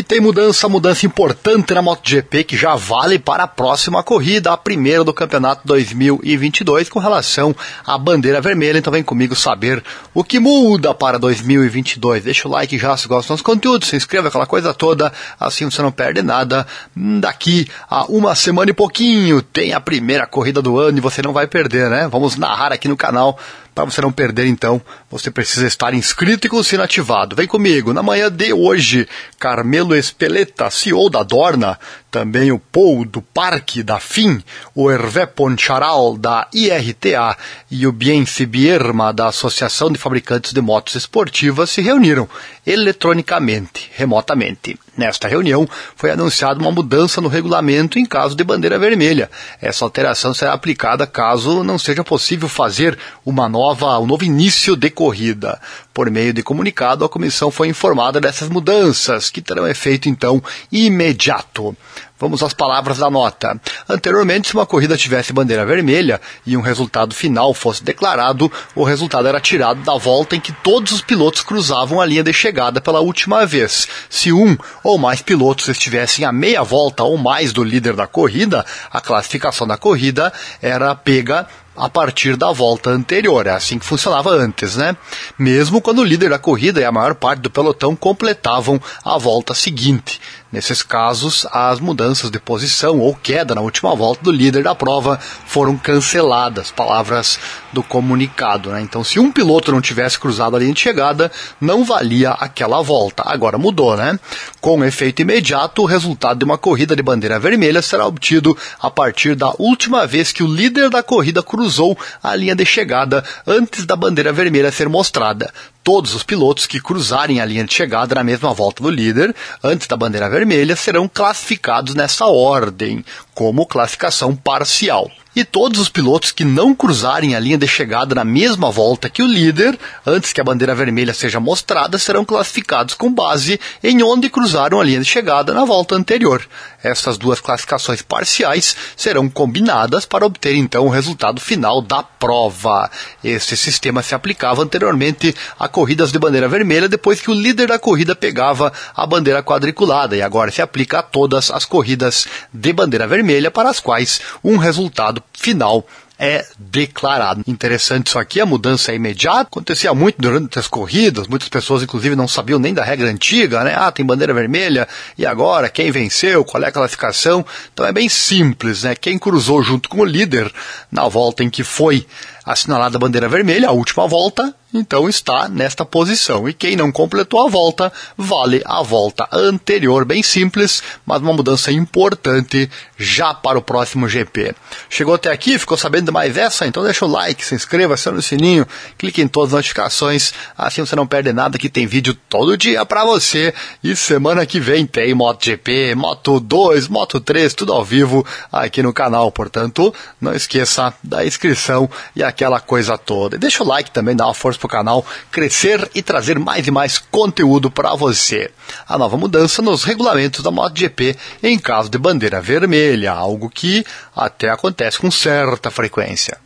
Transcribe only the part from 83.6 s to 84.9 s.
que funcionava antes,